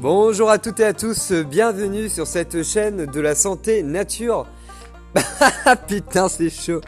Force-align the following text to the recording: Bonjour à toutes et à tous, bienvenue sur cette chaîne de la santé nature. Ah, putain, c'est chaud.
Bonjour 0.00 0.48
à 0.48 0.58
toutes 0.58 0.78
et 0.78 0.84
à 0.84 0.92
tous, 0.92 1.32
bienvenue 1.32 2.08
sur 2.08 2.24
cette 2.24 2.62
chaîne 2.62 3.06
de 3.06 3.20
la 3.20 3.34
santé 3.34 3.82
nature. 3.82 4.46
Ah, 5.64 5.74
putain, 5.74 6.28
c'est 6.28 6.50
chaud. 6.50 6.80